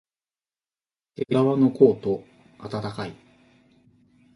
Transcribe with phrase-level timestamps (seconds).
[1.13, 2.23] けがわのコート、
[2.57, 3.15] あたたかい